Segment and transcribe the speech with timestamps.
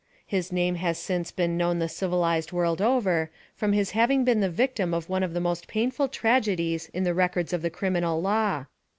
[0.25, 4.49] His name has since been known the civilized world over, from his having been the
[4.49, 8.65] victim of one of the most painful tragedies in the records of the criminal law.